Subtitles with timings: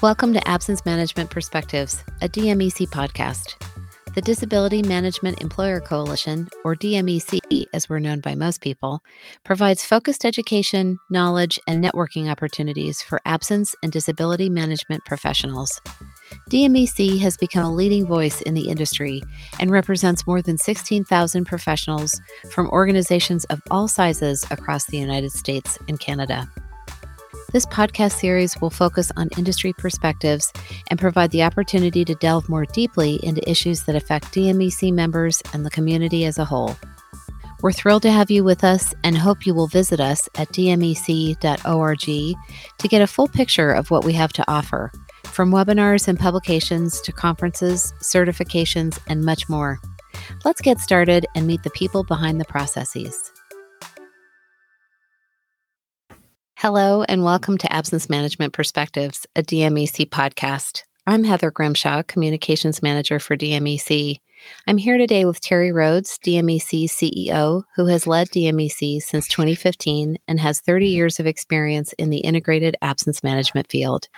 [0.00, 3.56] Welcome to Absence Management Perspectives, a DMEC podcast.
[4.14, 9.02] The Disability Management Employer Coalition, or DMEC as we're known by most people,
[9.42, 15.80] provides focused education, knowledge, and networking opportunities for absence and disability management professionals.
[16.48, 19.20] DMEC has become a leading voice in the industry
[19.58, 22.20] and represents more than 16,000 professionals
[22.52, 26.48] from organizations of all sizes across the United States and Canada.
[27.50, 30.52] This podcast series will focus on industry perspectives
[30.90, 35.64] and provide the opportunity to delve more deeply into issues that affect DMEC members and
[35.64, 36.76] the community as a whole.
[37.62, 42.00] We're thrilled to have you with us and hope you will visit us at dmec.org
[42.00, 44.92] to get a full picture of what we have to offer,
[45.24, 49.80] from webinars and publications to conferences, certifications, and much more.
[50.44, 53.32] Let's get started and meet the people behind the processes.
[56.60, 60.82] Hello, and welcome to Absence Management Perspectives, a DMEC podcast.
[61.06, 64.18] I'm Heather Grimshaw, Communications Manager for DMEC.
[64.66, 70.40] I'm here today with Terri Rhodes, DMEC CEO, who has led DMEC since 2015 and
[70.40, 74.08] has 30 years of experience in the integrated absence management field.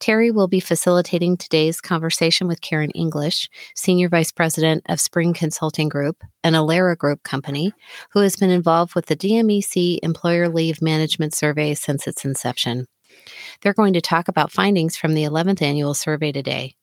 [0.00, 5.90] Terri will be facilitating today's conversation with Karen English, Senior Vice President of Spring Consulting
[5.90, 7.74] Group, an Alera Group company,
[8.12, 12.86] who has been involved with the DMEC Employer Leave Management Survey since its inception.
[13.60, 16.74] They're going to talk about findings from the 11th annual survey today.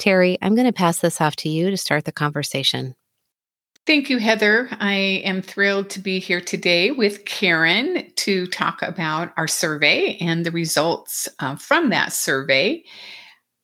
[0.00, 2.96] Terri, I'm going to pass this off to you to start the conversation.
[3.86, 4.68] Thank you, Heather.
[4.80, 10.44] I am thrilled to be here today with Karen to talk about our survey and
[10.44, 12.82] the results uh, from that survey.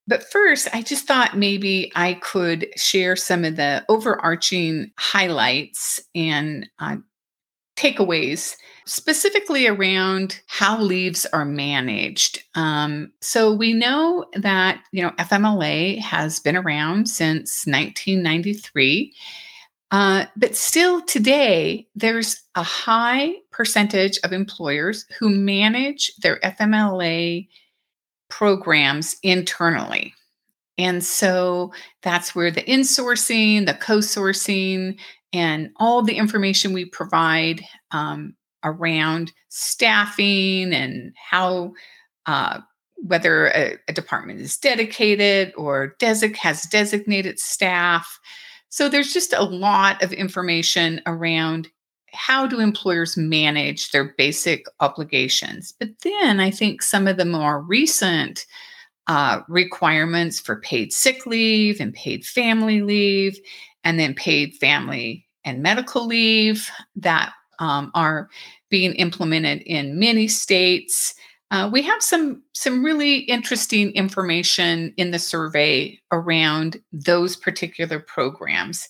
[0.06, 6.70] But first, I just thought maybe I could share some of the overarching highlights and
[6.78, 6.98] uh,
[7.76, 8.54] takeaways
[8.86, 12.44] specifically around how leaves are managed.
[12.54, 19.12] Um, so we know that you know FMLA has been around since 1993
[19.92, 27.46] uh, but still, today, there's a high percentage of employers who manage their FMLA
[28.30, 30.14] programs internally.
[30.78, 34.98] And so that's where the insourcing, the co sourcing,
[35.34, 37.60] and all the information we provide
[37.90, 41.74] um, around staffing and how
[42.24, 42.60] uh,
[42.96, 48.20] whether a, a, department is dedicated or desi- has designated staff
[48.72, 51.68] so there's just a lot of information around
[52.14, 55.74] how do employers manage their basic obligations.
[55.78, 58.46] But then I think some of the more recent
[59.08, 63.38] uh, requirements for paid sick leave and paid family leave,
[63.84, 68.30] and then paid family and medical leave that um, are
[68.70, 71.14] being implemented in many states
[71.52, 78.88] uh, we have some some really interesting information in the survey around those particular programs.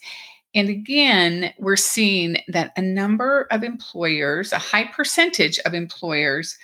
[0.55, 6.57] And again, we're seeing that a number of employers, a high percentage of employers,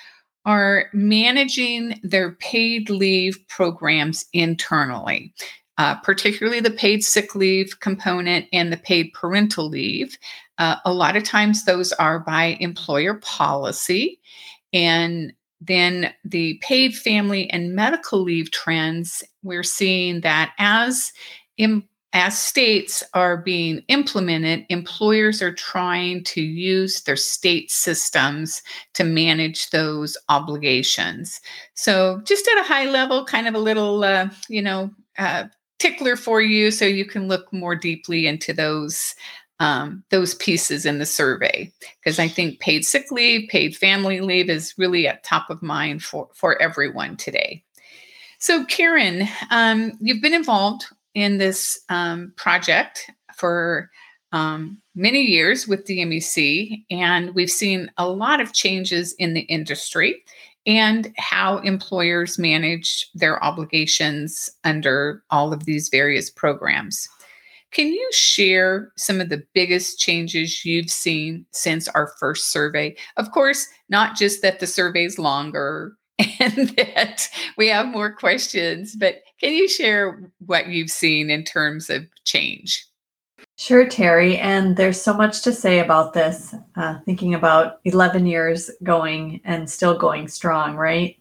[0.44, 5.34] are managing their paid leave programs internally,
[5.78, 10.16] uh, particularly the paid sick leave component and the paid parental leave.
[10.58, 14.20] Uh, a lot of times, those are by employer policy.
[14.72, 21.12] And then the paid family and medical leave trends, we're seeing that as
[22.14, 28.62] as states are being implemented, employers are trying to use their state systems
[28.94, 31.40] to manage those obligations.
[31.74, 35.44] So, just at a high level, kind of a little, uh, you know, uh,
[35.78, 39.14] tickler for you so you can look more deeply into those
[39.60, 44.48] um, those pieces in the survey because I think paid sick leave, paid family leave
[44.48, 47.62] is really at top of mind for, for everyone today.
[48.38, 53.90] So, Karen, um, you've been involved in this um, project for
[54.30, 60.22] um, many years with DMEC, and we've seen a lot of changes in the industry
[60.66, 67.08] and how employers manage their obligations under all of these various programs.
[67.72, 72.96] Can you share some of the biggest changes you've seen since our first survey?
[73.16, 75.94] Of course, not just that the survey is longer
[76.40, 81.90] and that we have more questions, but can you share what you've seen in terms
[81.90, 82.84] of change?
[83.58, 84.38] Sure, Terri.
[84.38, 86.54] And there's so much to say about this.
[86.76, 91.17] Uh, thinking about 11 years going and still going strong, right?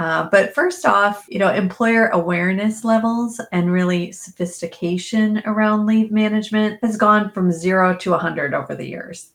[0.00, 6.82] Uh, but first off, you know, employer awareness levels and really sophistication around leave management
[6.82, 9.32] has gone from zero to 100 over the years.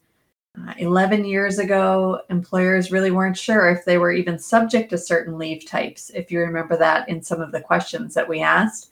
[0.60, 5.38] Uh, 11 years ago, employers really weren't sure if they were even subject to certain
[5.38, 8.90] leave types, if you remember that in some of the questions that we asked.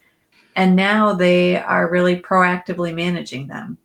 [0.56, 3.80] And now they are really proactively managing them.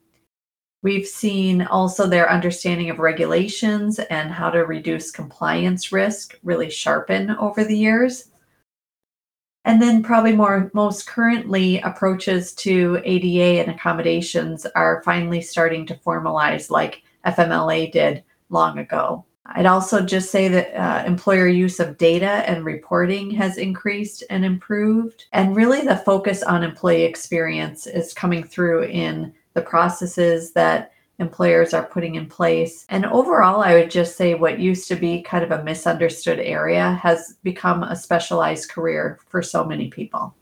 [0.82, 7.30] We've seen also their understanding of regulations and how to reduce compliance risk really sharpen
[7.32, 8.30] over the years.
[9.64, 15.94] And then, probably more most currently, approaches to ADA and accommodations are finally starting to
[15.94, 19.25] formalize, like FMLA did long ago.
[19.46, 24.44] I'd also just say that uh, employer use of data and reporting has increased and
[24.44, 25.25] improved.
[25.32, 31.75] And really, the focus on employee experience is coming through in the processes that employers
[31.75, 32.87] are putting in place.
[32.88, 36.93] And overall, I would just say what used to be kind of a misunderstood area
[37.02, 40.32] has become a specialized career for so many people.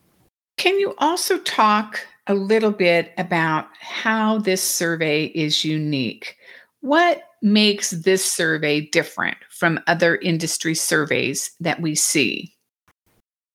[0.59, 6.37] Can you also talk a little bit about how this survey is unique?
[6.81, 12.53] What makes this survey different from other industry surveys that we see?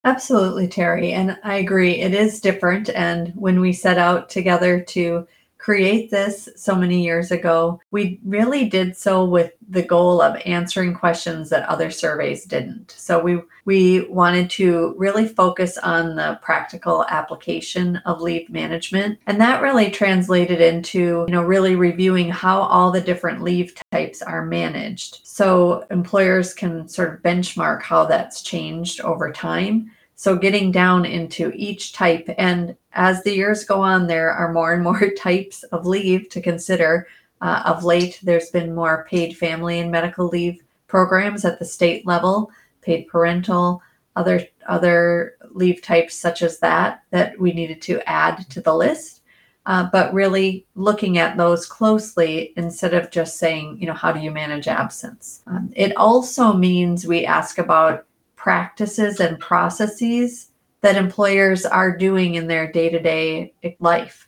[0.06, 1.12] Absolutely, Terri.
[1.12, 2.90] And I agree, it is different.
[2.90, 5.28] And when we set out together to
[5.62, 10.92] create this so many years ago, we really did so with the goal of answering
[10.92, 12.96] questions that other surveys didn't.
[12.98, 19.40] So we we wanted to really focus on the practical application of leave management and
[19.40, 24.44] that really translated into, you know, really reviewing how all the different leave types are
[24.44, 25.20] managed.
[25.24, 31.52] So employers can sort of benchmark how that's changed over time so getting down into
[31.56, 35.88] each type, and as the years go on, there are more and more types of
[35.88, 37.08] leave to consider.
[37.42, 42.06] Uh, of late, there's been more paid family and medical leave programs at the state
[42.06, 42.52] level,
[42.84, 43.82] paid parental,
[44.16, 49.24] other other leave types such as that that we needed to add to the list.
[49.66, 54.20] Uh, but really looking at those closely instead of just saying, you know, how do
[54.20, 55.42] you manage absence?
[55.48, 58.06] Um, it also means we ask about
[58.42, 60.50] practices and processes
[60.82, 64.28] that employers are doing in their day-to-day life.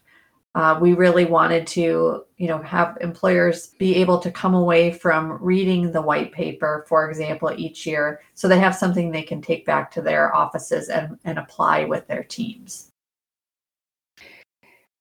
[0.53, 5.39] Uh, we really wanted to, you know, have employers be able to come away from
[5.41, 9.65] reading the white paper, for example, each year, so they have something they can take
[9.65, 12.91] back to their offices and, and apply with their teams.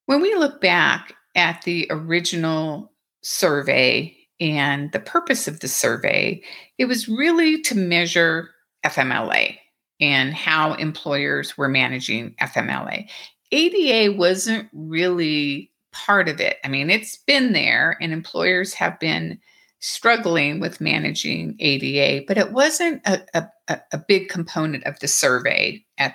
[0.06, 2.90] When we look back at the original
[3.22, 6.42] survey and the purpose of the survey,
[6.78, 8.48] it was really to measure
[8.84, 9.58] FMLA
[10.00, 13.08] and how employers were managing FMLA.
[13.52, 16.56] ADA wasn't really part of it.
[16.64, 19.38] I mean, it's been there, and employers have been
[19.80, 25.84] struggling with managing ADA, but it wasn't a, a, a big component of the survey
[25.98, 26.14] at,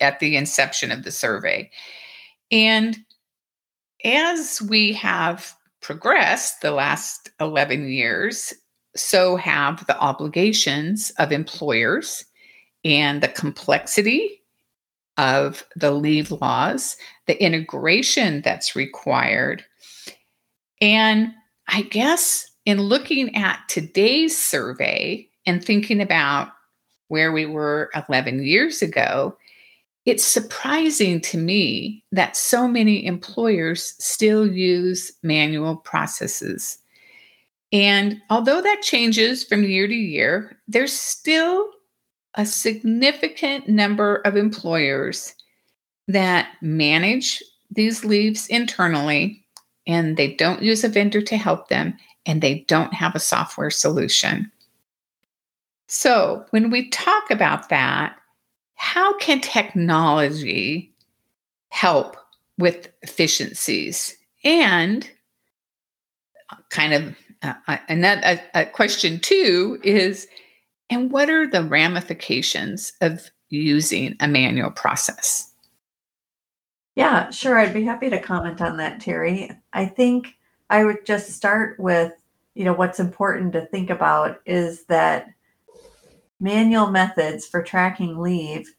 [0.00, 1.70] at the inception of the survey.
[2.50, 2.98] And
[4.04, 8.54] as we have progressed the last 11 years,
[8.96, 12.24] so have the obligations of employers
[12.84, 14.42] and the complexity
[15.16, 16.96] of the leave laws,
[17.26, 19.64] the integration that's required.
[20.80, 21.32] And
[21.68, 26.48] I guess in looking at today's survey and thinking about
[27.08, 29.36] where we were 11 years ago,
[30.06, 36.78] it's surprising to me that so many employers still use manual processes
[37.72, 41.70] and although that changes from year to year, there's still
[42.34, 45.34] a significant number of employers
[46.08, 49.44] that manage these leaves internally
[49.86, 51.96] and they don't use a vendor to help them
[52.26, 54.50] and they don't have a software solution.
[55.86, 58.16] So, when we talk about that,
[58.74, 60.92] how can technology
[61.70, 62.16] help
[62.58, 64.16] with efficiencies?
[64.44, 65.10] And
[66.50, 70.26] uh, kind of uh, and that uh, question two is
[70.90, 75.52] and what are the ramifications of using a manual process?
[76.96, 79.56] Yeah sure i'd be happy to comment on that terri.
[79.72, 80.36] I think
[80.68, 82.12] i would just start with
[82.54, 85.28] you know what's important to think about is that
[86.40, 88.74] manual methods for tracking leave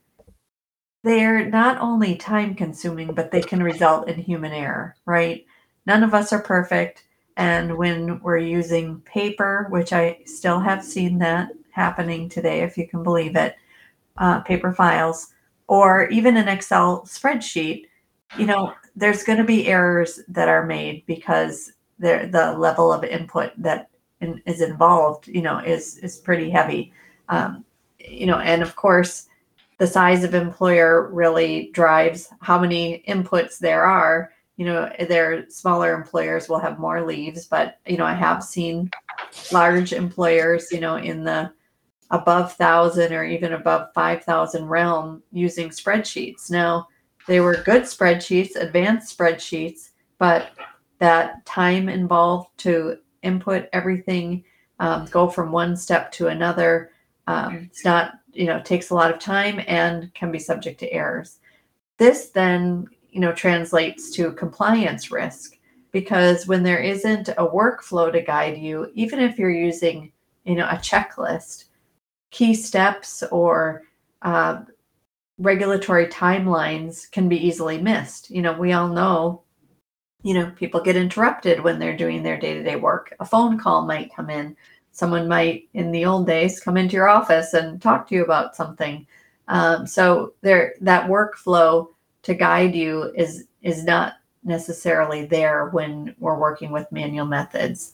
[1.03, 5.45] they're not only time consuming but they can result in human error right?
[5.87, 7.05] None of us are perfect
[7.37, 12.87] and when we're using paper, which I still have seen that happening today, if you
[12.87, 13.55] can believe it,
[14.17, 15.33] uh, paper files,
[15.67, 17.85] or even an Excel spreadsheet,
[18.37, 23.51] you know, there's going to be errors that are made because the level of input
[23.57, 23.89] that
[24.21, 26.91] in, is involved, you know, is is pretty heavy.
[27.29, 27.63] Um,
[27.99, 29.27] you know, and of course,
[29.77, 34.31] the size of employer really drives how many inputs there are
[34.61, 38.91] you know, their smaller employers will have more leaves, but you know, I have seen
[39.51, 41.51] large employers, you know, in the
[42.11, 46.51] above thousand or even above five thousand realm using spreadsheets.
[46.51, 46.87] Now,
[47.25, 49.89] they were good spreadsheets, advanced spreadsheets,
[50.19, 50.51] but
[50.99, 54.43] that time involved to input everything,
[54.79, 56.91] um, go from one step to another,
[57.25, 60.93] um, it's not, you know, takes a lot of time and can be subject to
[60.93, 61.39] errors.
[61.97, 65.57] This then, you know, translates to compliance risk
[65.91, 70.11] because when there isn't a workflow to guide you, even if you're using,
[70.45, 71.65] you know, a checklist,
[72.31, 73.83] key steps or
[74.21, 74.61] uh,
[75.37, 78.29] regulatory timelines can be easily missed.
[78.29, 79.41] You know, we all know,
[80.23, 83.13] you know, people get interrupted when they're doing their day to day work.
[83.19, 84.55] A phone call might come in.
[84.93, 88.55] Someone might, in the old days, come into your office and talk to you about
[88.55, 89.05] something.
[89.47, 91.87] Um, so there, that workflow
[92.23, 94.13] to guide you is is not
[94.43, 97.93] necessarily there when we're working with manual methods,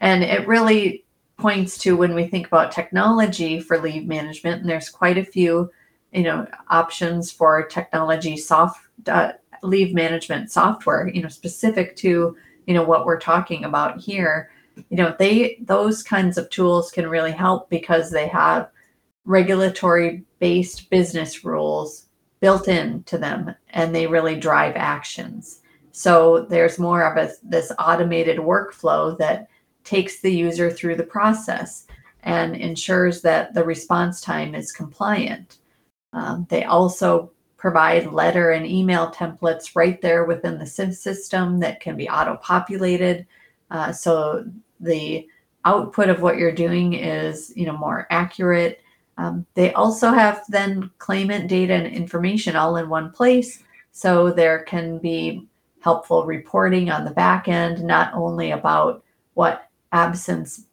[0.00, 1.04] and it really
[1.38, 4.60] points to when we think about technology for leave management.
[4.60, 5.70] And there's quite a few,
[6.12, 11.08] you know, options for technology soft uh, leave management software.
[11.08, 14.50] You know, specific to you know what we're talking about here
[14.88, 18.70] you know they those kinds of tools can really help because they have
[19.24, 22.06] regulatory based business rules
[22.42, 25.60] built in to them and they really drive actions.
[25.92, 29.48] So there's more of a, this automated workflow that
[29.84, 31.86] takes the user through the process
[32.24, 35.58] and ensures that the response time is compliant.
[36.12, 41.96] Um, they also provide letter and email templates right there within the system that can
[41.96, 43.24] be auto populated.
[43.70, 44.44] Uh, so
[44.80, 45.28] the
[45.64, 48.80] output of what you're doing is you know more accurate
[49.18, 53.62] um, they also have then claimant data and information all in one place.
[53.92, 55.46] So there can be
[55.80, 59.04] helpful reporting on the back end, not only about
[59.34, 60.66] what absence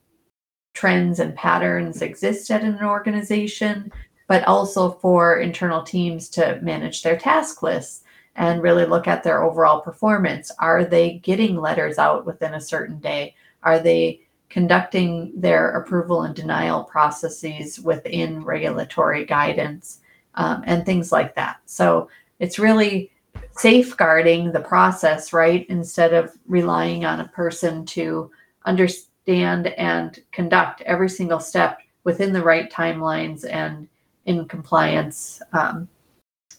[0.74, 3.91] trends and patterns exist at an organization,
[4.27, 8.03] but also for internal teams to manage their task lists
[8.36, 10.51] and really look at their overall performance.
[10.60, 13.36] Are they getting letters out within a certain day?
[13.63, 19.99] Are they conducting their approval and denial processes within regulatory guidance
[20.35, 21.57] um, and things like that.
[21.65, 23.11] So it's really
[23.57, 25.65] safeguarding the process, right?
[25.69, 28.31] Instead of relying on a person to
[28.65, 33.87] understand and conduct every single step within the right timelines and
[34.25, 35.87] in compliance um,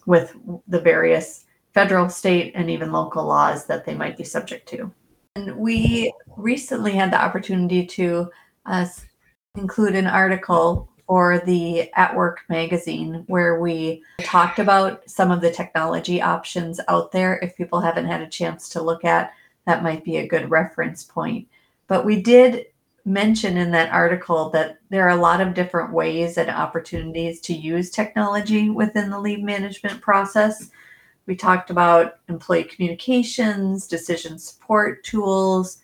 [0.06, 0.36] with
[0.68, 4.92] the various federal, state, and even local laws that they might be subject to.
[5.36, 8.30] And we recently had the opportunity to
[8.66, 8.86] uh,
[9.54, 15.50] include an article for the At Work magazine where we talked about some of the
[15.50, 17.38] technology options out there.
[17.42, 19.32] If people haven't had a chance to look at,
[19.66, 21.46] that might be a good reference point.
[21.86, 22.66] But we did
[23.04, 27.54] mention in that article that there are a lot of different ways and opportunities to
[27.54, 30.70] use technology within the leave management process.
[31.26, 35.78] We talked about employee communications, decision support tools,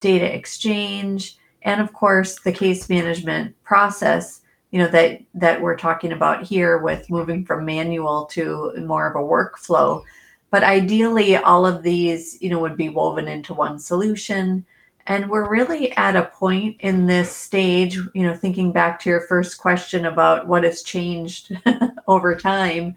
[0.00, 4.40] data exchange, and of course the case management process,
[4.70, 9.16] you know, that that we're talking about here with moving from manual to more of
[9.16, 10.02] a workflow.
[10.50, 14.64] But ideally all of these, you know, would be woven into one solution.
[15.08, 19.20] And we're really at a point in this stage, you know, thinking back to your
[19.22, 21.56] first question about what has changed
[22.08, 22.96] over time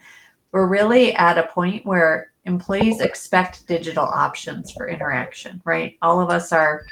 [0.51, 5.98] we're really at a point where employees expect digital options for interaction, right?
[6.01, 6.86] All of us are,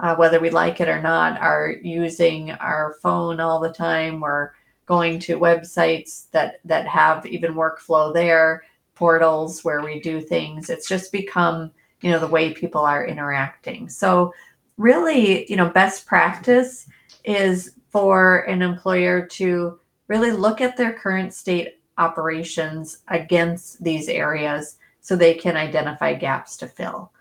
[0.00, 4.20] uh, whether we like it or not, are using our phone all the time.
[4.20, 4.50] We're
[4.86, 10.70] going to websites that that have even workflow there, portals where we do things.
[10.70, 11.70] It's just become,
[12.00, 13.88] you know, the way people are interacting.
[13.88, 14.32] So
[14.76, 16.88] really, you know, best practice
[17.24, 24.76] is for an employer to really look at their current state operations against these areas
[25.00, 27.12] so they can identify gaps to fill.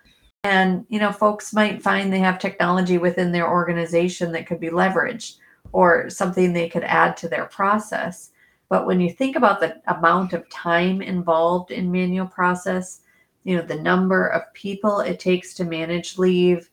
[0.43, 4.69] And, you know, folks might find they have technology within their organization that could be
[4.69, 5.37] leveraged
[5.71, 8.31] or something they could add to their process.
[8.69, 13.01] But when you think about the amount of time involved in manual process,
[13.43, 16.69] you know, the number of people it takes to manage leave,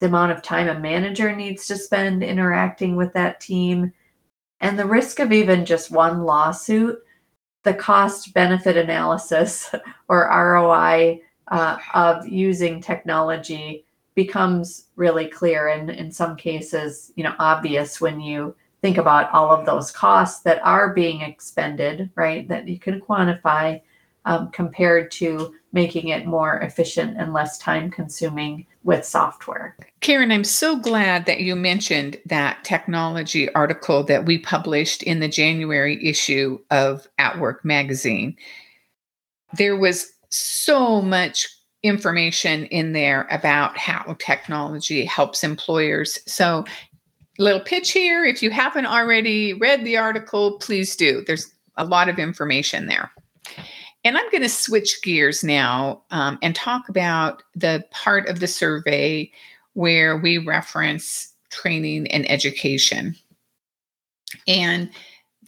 [0.00, 3.92] the amount of time a manager needs to spend interacting with that team,
[4.60, 6.98] and the risk of even just one lawsuit
[7.62, 9.74] the cost benefit analysis
[10.08, 17.34] or ROI uh, of using technology becomes really clear and in some cases you know
[17.38, 22.66] obvious when you think about all of those costs that are being expended right that
[22.66, 23.80] you can quantify
[24.24, 29.76] um, compared to making it more efficient and less time consuming with software.
[30.00, 35.28] Karen, I'm so glad that you mentioned that technology article that we published in the
[35.28, 38.36] January issue of At Work magazine.
[39.54, 41.46] There was so much
[41.82, 46.18] information in there about how technology helps employers.
[46.26, 46.64] So,
[47.38, 51.24] little pitch here if you haven't already read the article, please do.
[51.26, 53.10] There's a lot of information there.
[54.04, 58.46] And I'm going to switch gears now um, and talk about the part of the
[58.46, 59.30] survey
[59.74, 63.14] where we reference training and education.
[64.46, 64.90] And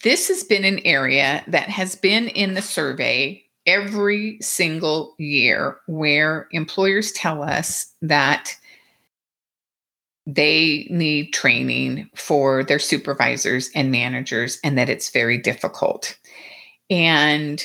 [0.02, 6.48] this has been an area that has been in the survey every single year where
[6.50, 8.56] employers tell us that
[10.26, 16.16] they need training for their supervisors and managers and that it's very difficult.
[16.90, 17.64] And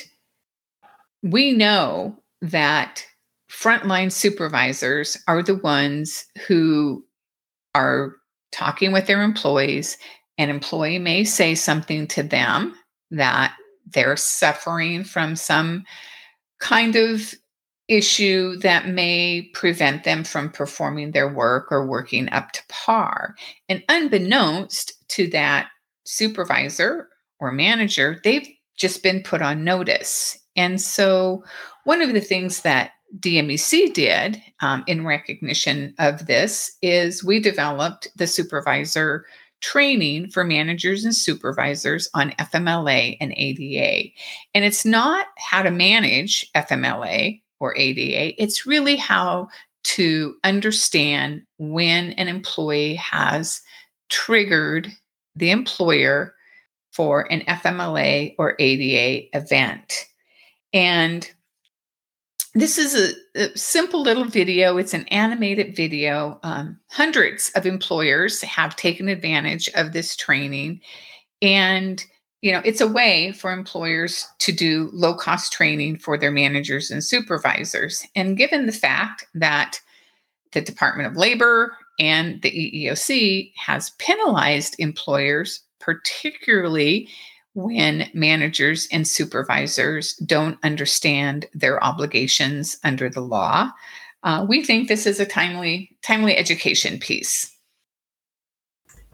[1.22, 3.04] we know that
[3.50, 7.04] frontline supervisors are the ones who
[7.74, 8.14] are
[8.52, 9.98] talking with their employees.
[10.38, 12.74] An employee may say something to them
[13.10, 13.54] that
[13.86, 15.84] they're suffering from some
[16.60, 17.34] kind of
[17.88, 23.34] issue that may prevent them from performing their work or working up to par.
[23.68, 25.68] And unbeknownst to that
[26.04, 27.08] supervisor
[27.40, 30.38] or manager, they've just been put on notice.
[30.58, 31.44] And so,
[31.84, 38.08] one of the things that DMEC did um, in recognition of this is we developed
[38.16, 39.24] the supervisor
[39.60, 44.10] training for managers and supervisors on FMLA and ADA.
[44.52, 49.48] And it's not how to manage FMLA or ADA, it's really how
[49.84, 53.62] to understand when an employee has
[54.10, 54.92] triggered
[55.34, 56.34] the employer
[56.92, 60.08] for an FMLA or ADA event.
[60.72, 61.30] And
[62.54, 64.78] this is a, a, simple little video.
[64.78, 66.40] It's an animated video.
[66.42, 70.80] Um, hundreds of employers have taken advantage of this training.
[71.40, 72.04] And,
[72.42, 76.90] you know, it's a way for employers to do low cost training for their managers
[76.90, 78.04] and supervisors.
[78.16, 79.80] And given the fact that
[80.52, 87.08] the Department of Labor and the EEOC has penalized employers, particularly
[87.58, 93.68] when managers and supervisors don't understand their obligations under the law.
[94.22, 97.52] Uh, we think this is a timely timely education piece.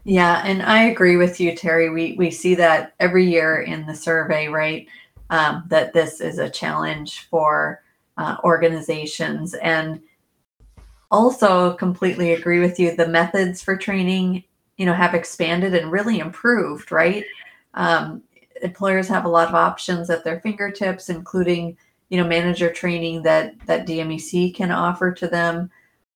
[0.04, 1.92] Yeah, and I agree with you, Terri.
[1.92, 4.86] We we see that every year in the survey, right?
[5.30, 7.82] Um, that this is a challenge for
[8.18, 10.02] uh, organizations, and
[11.10, 12.94] also completely agree with you.
[12.94, 14.44] The methods for training,
[14.76, 17.24] you know, have expanded and really improved, right?
[17.72, 18.22] Um,
[18.64, 21.76] employers have a lot of options at their fingertips, including
[22.08, 25.70] you know manager training that that DMEC can offer to them.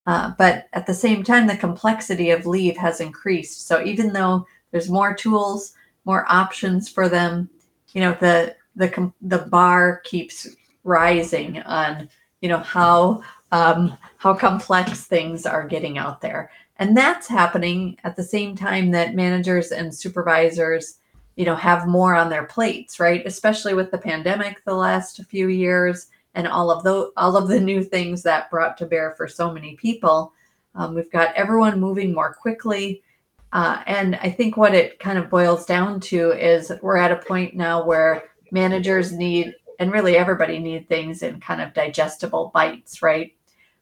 [0.06, 3.66] Uh, but at the same time, the complexity of leave has increased.
[3.66, 5.74] So even though there's more tools,
[6.06, 7.50] more options for them,
[7.92, 10.48] you know the the the bar keeps
[10.84, 12.08] rising on
[12.40, 18.16] you know how um, how complex things are getting out there, and that's happening at
[18.16, 20.98] the same time that managers and supervisors
[21.38, 23.22] you know have more on their plates right?
[23.24, 27.60] Especially with the pandemic the last few years and all of the all of the
[27.60, 30.32] new things that brought to bear for so many people.
[30.74, 33.02] Um, we've got everyone moving more quickly.
[33.50, 37.16] Uh, and i think what it kind of boils down to is we're at a
[37.16, 43.00] point now where managers need and really everybody need things in kind of digestible bites
[43.00, 43.32] right?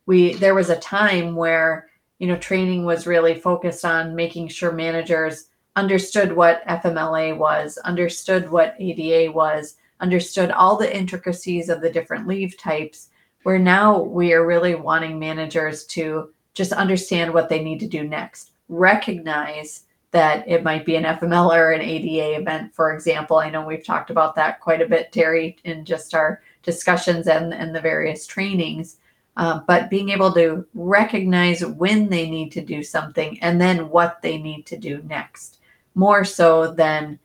[0.05, 1.89] We there was a time where
[2.19, 8.51] you know training was really focused on making sure managers understood what FMLA was, understood
[8.51, 13.11] what ADA was, understood all the intricacies of the different leave types,
[13.43, 18.03] where now we are really wanting managers to just understand what they need to do
[18.03, 23.37] next, recognize that it might be an FML or an ADA event, for example.
[23.37, 27.53] I know we've talked about that quite a bit, Terri, in just our discussions and,
[27.53, 28.97] and the various trainings.
[29.37, 34.23] Uh, but being able to recognize when they need to do something and then what
[34.23, 35.56] they need to do next
[35.97, 37.19] more so than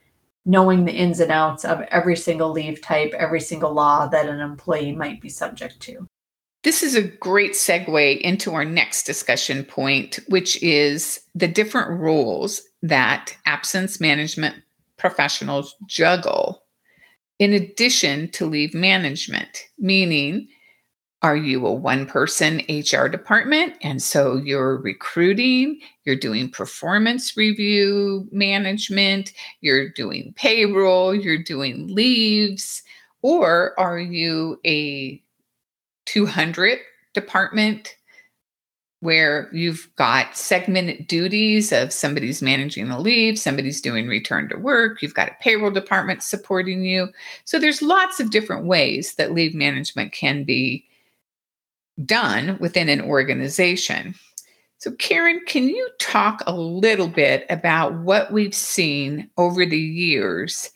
[0.46, 4.40] knowing the ins and outs of every single leave type, every single law that an
[4.40, 6.08] employee might be subject to.
[6.64, 12.62] This is a great segue into our next discussion point, which is the different roles
[12.82, 14.56] that absence management
[14.98, 16.64] professionals juggle
[17.40, 20.48] in addition to leave management, meaning
[21.24, 23.76] are you a one person HR department?
[23.82, 29.32] And so you're recruiting, you're doing performance review management,
[29.62, 32.82] you're doing payroll, you're doing leaves.
[33.22, 35.22] Or are you a
[36.08, 36.80] 200
[37.14, 37.96] department
[39.02, 45.02] where you've got segmented duties of somebody's managing the leave, somebody's doing return to work,
[45.02, 47.10] you've got a payroll department supporting you.
[47.46, 50.88] So there's lots of different ways that leave management can be
[52.06, 54.16] done within an organization.
[54.78, 60.72] So, Karen, can you talk a little bit about what we've seen over the years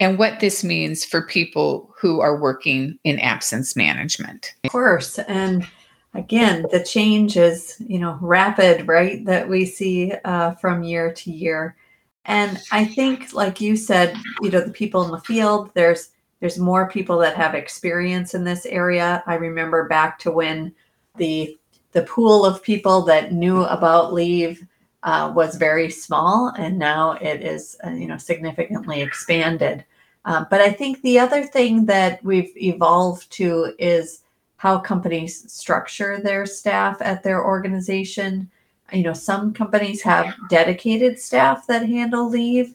[0.00, 4.54] and what this means for people who are working in absence management?
[4.64, 5.18] Of course.
[5.18, 5.66] And
[6.14, 9.24] again, the change is, you know, rapid, right?
[9.26, 11.76] That we see uh, from year to year.
[12.24, 16.58] And I think, like you said, you know, the people in the field, there's there's
[16.58, 19.22] more people that have experience in this area.
[19.26, 20.74] I remember back to when
[21.16, 21.58] the
[21.92, 24.66] the pool of people that knew about leave
[25.02, 29.84] uh, was very small, and now it is uh, you know significantly expanded.
[30.26, 34.22] Uh, but I think the other thing that we've evolved to is
[34.56, 38.50] how companies structure their staff at their organization.
[38.92, 42.74] You know, some companies have dedicated staff that handle leave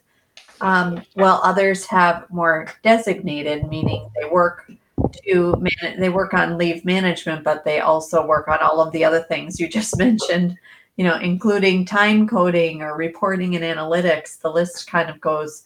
[0.61, 4.71] um, while others have more designated, meaning they work
[5.25, 9.03] to man- they work on leave management, but they also work on all of the
[9.03, 10.57] other things you just mentioned.
[10.97, 14.39] You know, including time coding or reporting and analytics.
[14.39, 15.63] The list kind of goes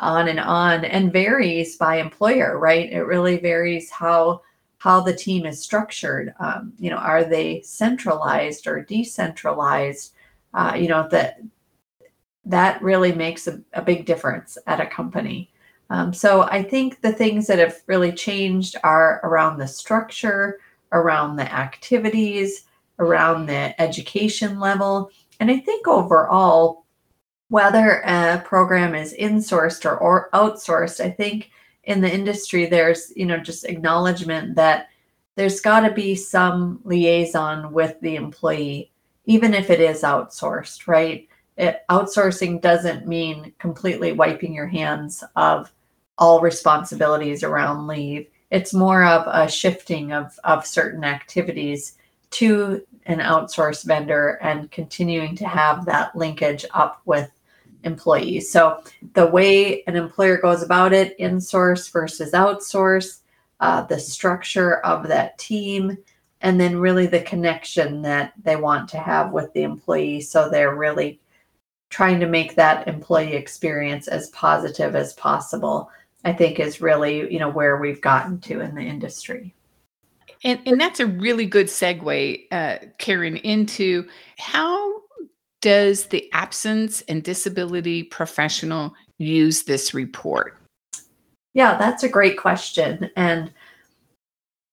[0.00, 2.90] on and on and varies by employer, right?
[2.90, 4.42] It really varies how
[4.78, 6.34] how the team is structured.
[6.40, 10.14] Um, you know, are they centralized or decentralized?
[10.54, 11.40] Uh, you know that
[12.46, 15.50] that really makes a, a big difference at a company.
[15.90, 20.60] Um, so I think the things that have really changed are around the structure,
[20.92, 22.64] around the activities,
[22.98, 25.10] around the education level.
[25.40, 26.84] And I think overall,
[27.48, 31.50] whether a program is insourced or, or outsourced, I think
[31.84, 34.88] in the industry there's, you know, just acknowledgement that
[35.36, 38.90] there's got to be some liaison with the employee,
[39.26, 41.28] even if it is outsourced, right?
[41.56, 45.72] It, outsourcing doesn't mean completely wiping your hands of
[46.18, 48.28] all responsibilities around leave.
[48.50, 51.96] It's more of a shifting of, of certain activities
[52.30, 57.30] to an outsourced vendor and continuing to have that linkage up with
[57.84, 58.50] employees.
[58.50, 63.18] So the way an employer goes about it, in-source versus outsource,
[63.60, 65.96] uh, the structure of that team,
[66.40, 70.20] and then really the connection that they want to have with the employee.
[70.20, 71.20] So they're really
[71.94, 75.88] trying to make that employee experience as positive as possible
[76.24, 79.54] i think is really you know where we've gotten to in the industry.
[80.42, 85.02] And, and that's a really good segue uh, karen into how
[85.62, 90.58] does the absence and disability professional use this report?
[91.52, 93.08] Yeah that's a great question.
[93.14, 93.52] And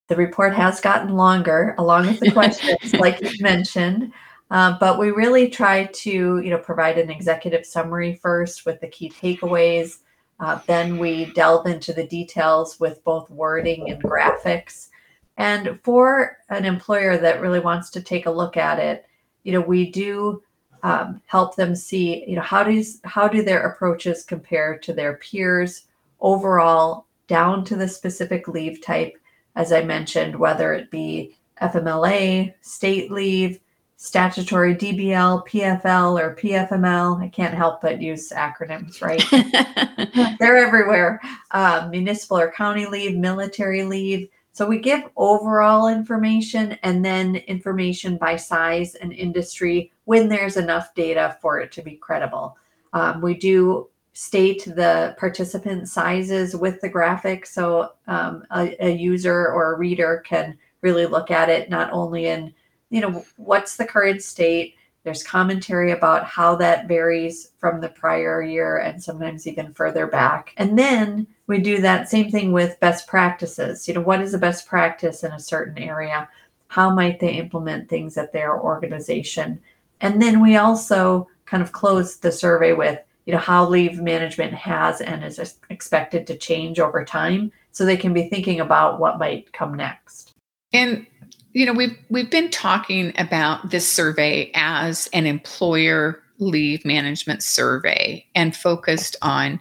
[0.10, 4.12] the report has gotten longer along with the questions like you mentioned
[4.52, 8.88] uh, but we really try to, you know, provide an executive summary first with the
[8.88, 10.00] key takeaways.
[10.42, 14.90] Uh, then we delve into the details with both wording and graphics.
[15.38, 19.06] And for an employer that really wants to take a look at it,
[19.44, 20.44] you know, we do
[20.84, 25.14] um, help them see, you know, how does how do their approaches compare to their
[25.18, 25.88] peers
[26.20, 29.18] overall, down to the specific leave type,
[29.56, 33.60] as I mentioned, whether it be FMLA, state leave,
[34.02, 37.22] statutory DBL, PFL, or PFML.
[37.22, 39.24] I can't help but use acronyms, right?
[40.40, 41.22] They're everywhere.
[41.52, 44.28] Um, municipal or county leave, military leave.
[44.54, 50.96] So we give overall information and then information by size and industry when there's enough
[50.96, 52.58] data for it to be credible.
[52.94, 59.48] Um, we do state the participant sizes with the graphic so um, a, a user
[59.50, 62.54] or a reader can really look at it not only in
[62.92, 64.76] you know, what's the current state?
[65.04, 70.54] There's commentary about how that varies from the prior year and sometimes even further back.
[70.58, 73.88] And then we do that same thing with best practices.
[73.88, 76.30] You know, what is a best practice in a certain area?
[76.68, 79.60] How might they implement things at their organization?
[80.02, 84.54] And then we also kind of close the survey with, you know, how leave management
[84.54, 89.18] has and is expected to change over time so they can be thinking about what
[89.18, 90.34] might come next.
[90.74, 91.08] And
[91.54, 98.26] you know we've we've been talking about this survey as an employer leave management survey
[98.36, 99.60] and focused on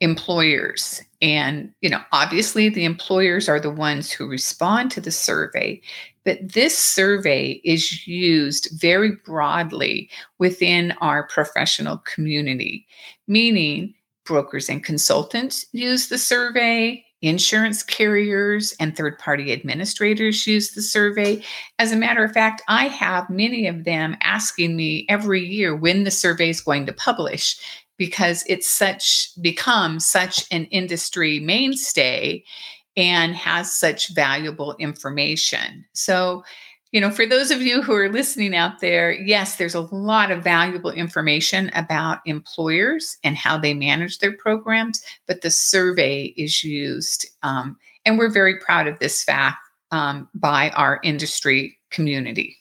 [0.00, 1.02] employers.
[1.22, 5.80] And you know obviously the employers are the ones who respond to the survey
[6.24, 12.86] but this survey is used very broadly within our professional community
[13.28, 13.94] meaning
[14.24, 21.42] brokers and consultants use the survey Insurance carriers and third party administrators use the survey.
[21.78, 26.04] As a matter of fact, I have many of them asking me every year when
[26.04, 27.58] the survey is going to publish
[27.96, 32.44] because it's such become such an industry mainstay
[32.96, 35.84] and has such valuable information.
[35.92, 36.44] So,
[36.94, 40.30] you know, for those of you who are listening out there, yes, there's a lot
[40.30, 46.62] of valuable information about employers and how they manage their programs, but the survey is
[46.62, 47.26] used.
[47.42, 49.56] Um, and we're very proud of this fact
[49.90, 52.56] um, by our industry community.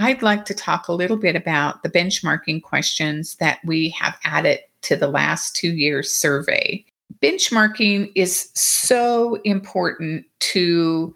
[0.00, 4.58] I'd like to talk a little bit about the benchmarking questions that we have added
[4.82, 6.84] to the last two years survey.
[7.22, 11.14] Benchmarking is so important to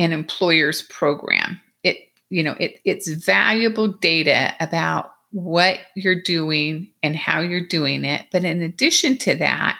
[0.00, 1.60] an employer's program.
[1.84, 1.98] It,
[2.30, 8.26] you know, it, it's valuable data about what you're doing and how you're doing it.
[8.32, 9.78] But in addition to that,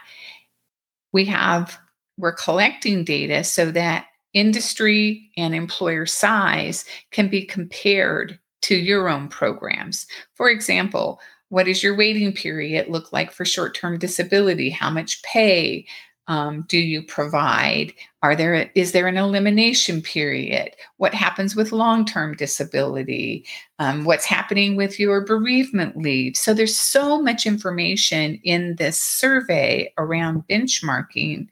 [1.13, 1.77] we have
[2.19, 9.27] we're collecting data so that industry and employer size can be compared to your own
[9.27, 10.07] programs.
[10.35, 14.69] For example, what does your waiting period look like for short term disability?
[14.69, 15.87] How much pay?
[16.31, 17.93] Um, do you provide?
[18.23, 20.71] Are there is there an elimination period?
[20.99, 23.45] What happens with long term disability?
[23.81, 26.37] Um, what's happening with your bereavement leave?
[26.37, 31.49] So there's so much information in this survey around benchmarking.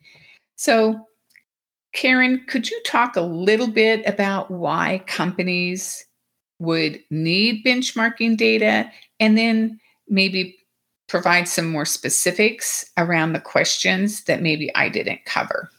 [0.54, 1.08] So,
[1.92, 6.06] Karen, could you talk a little bit about why companies
[6.60, 10.57] would need benchmarking data, and then maybe
[11.08, 15.70] provide some more specifics around the questions that maybe I didn't cover.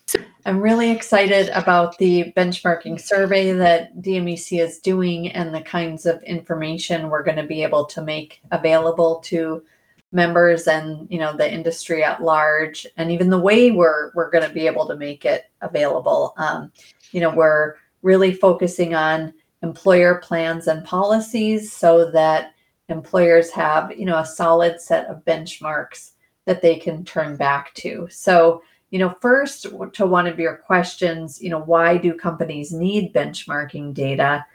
[0.46, 6.22] I'm really excited about the benchmarking survey that DMEC is doing and the kinds of
[6.24, 9.64] information we're going to be able to make available to
[10.12, 14.44] members and you know the industry at large and even the way we're we're going
[14.44, 16.72] to be able to make it available um,
[17.12, 22.56] you know we're really focusing on employer plans and policies so that
[22.90, 26.12] employers have you know a solid set of benchmarks
[26.46, 28.08] that they can turn back to.
[28.12, 33.14] So you know first to one of your questions you know why do companies need
[33.14, 34.46] benchmarking data?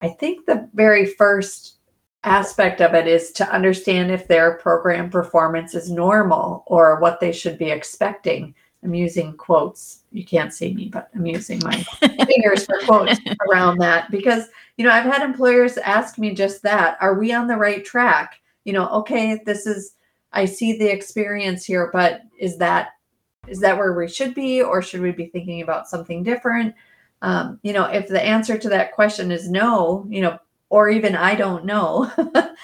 [0.00, 1.76] I think the very first
[2.24, 7.32] aspect of it is to understand if their program performance is normal or what they
[7.32, 8.54] should be expecting
[8.84, 11.76] i'm using quotes you can't see me but i'm using my
[12.26, 13.18] fingers for quotes
[13.48, 16.98] around that because you know, I've had employers ask me just that.
[17.00, 18.40] Are we on the right track?
[18.64, 19.94] You know, okay, this is
[20.32, 22.90] I see the experience here, but is that
[23.46, 26.74] is that where we should be or should we be thinking about something different?
[27.22, 30.38] Um, you know, if the answer to that question is no, you know,
[30.70, 32.10] or even I don't know,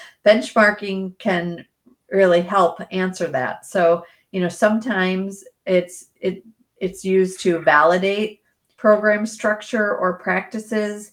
[0.25, 1.65] benchmarking can
[2.09, 3.65] really help answer that.
[3.65, 6.43] So, you know, sometimes it's it
[6.77, 8.41] it's used to validate
[8.77, 11.11] program structure or practices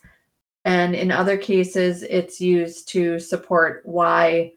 [0.69, 4.53] and in other cases, it's used to support why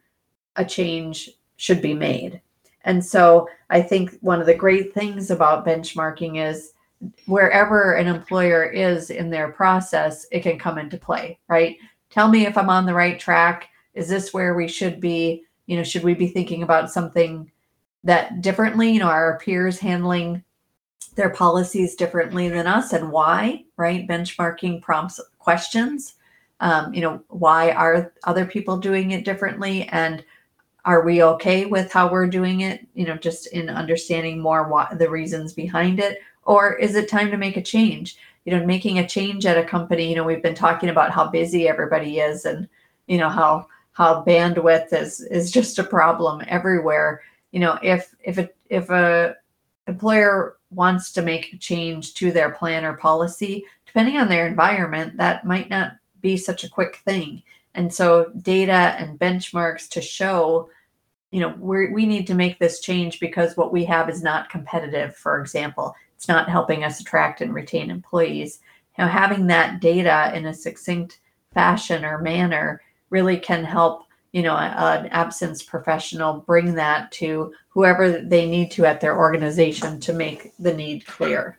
[0.58, 2.42] a change should be made.
[2.84, 6.74] And so I think one of the great things about benchmarking is
[7.28, 11.78] wherever an employer is in their process, it can come into play, right?
[12.10, 13.70] Tell me if I'm on the right track.
[13.94, 15.44] Is this where we should be?
[15.66, 17.50] You know, should we be thinking about something
[18.04, 18.92] that differently?
[18.92, 20.44] You know, our peers handling
[21.16, 24.08] their policies differently than us and why, right?
[24.08, 26.16] Benchmarking prompts questions.
[26.60, 29.88] Um, you know, why are other people doing it differently?
[29.90, 30.24] And
[30.86, 32.88] are we okay with how we're doing it?
[32.94, 36.20] You know, just in understanding more what the reasons behind it.
[36.44, 38.18] Or is it time to make a change?
[38.46, 41.28] You know, making a change at a company, you know, we've been talking about how
[41.30, 42.68] busy everybody is and,
[43.08, 47.22] you know, how how bandwidth is is just a problem everywhere.
[47.52, 49.36] You know, if if a if a
[49.88, 55.18] employer wants to make a change to their plan or policy, depending on their environment,
[55.18, 57.44] that might not be such a quick thing.
[57.74, 60.70] And so, data and benchmarks to show,
[61.32, 64.50] you know, we we need to make this change because what we have is not
[64.50, 65.96] competitive, for example.
[66.16, 68.60] It's not helping us attract and retain employees.
[68.98, 71.22] Know, having that data in a succinct
[71.54, 78.22] fashion or manner really can help you know an absence professional bring that to whoever
[78.22, 81.58] they need to at their organization to make the need clear.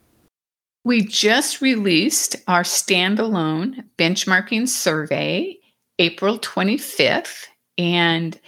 [0.84, 5.58] We just released our standalone benchmarking survey
[5.98, 7.46] april 25th
[7.78, 8.40] and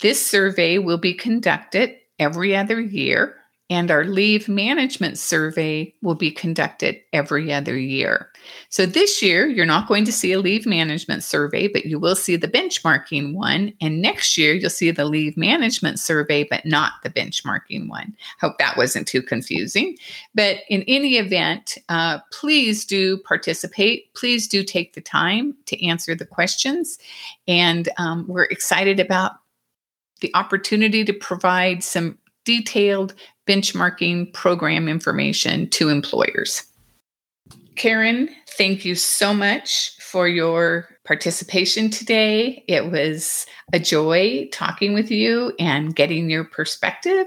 [0.00, 3.36] this survey will be conducted every other year
[3.68, 8.30] and our leave management survey will be conducted every other year.
[8.68, 12.14] So this year, you're not going to see a leave management survey, but you will
[12.14, 13.72] see the benchmarking one.
[13.80, 18.16] And next year, you'll see the leave management survey, but not the benchmarking one.
[18.40, 19.96] Hope that wasn't too confusing.
[20.34, 24.14] But in any event, uh, please do participate.
[24.14, 26.98] Please do take the time to answer the questions.
[27.48, 29.32] And um, we're excited about
[30.20, 33.12] the opportunity to provide some detailed
[33.46, 36.64] benchmarking program information to employers.
[37.74, 42.64] Karen, thank you so much for your participation today.
[42.66, 47.26] It was a joy talking with you and getting your perspective,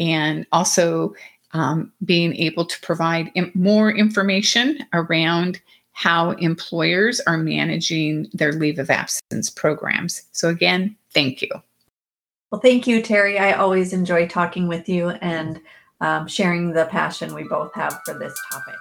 [0.00, 1.14] and also
[1.52, 5.60] um, being able to provide more information around
[5.92, 10.22] how employers are managing their leave of absence programs.
[10.32, 11.50] So, again, thank you.
[12.54, 13.40] Well, thank you, Terri.
[13.40, 15.60] I always enjoy talking with you and
[16.00, 18.76] um, sharing the passion we both have for this topic.